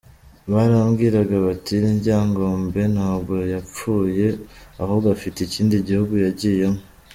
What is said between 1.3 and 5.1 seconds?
bati “Ryangombe ntabwo yapfuye, ahubwo